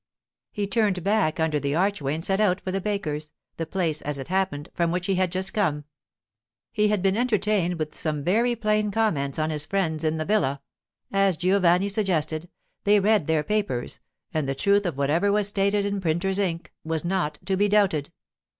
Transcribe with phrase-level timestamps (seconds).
[0.51, 4.29] He turned back under the archway and set out for the baker's—the place, as it
[4.29, 5.83] happened, from which he had just come.
[6.71, 10.25] He had been entertained there with some very plain comments on his friends in the
[10.25, 12.49] villa—as Giovanni suggested,
[12.83, 13.99] they read their papers,
[14.33, 18.09] and the truth of whatever was stated in printer's ink was not to be doubted.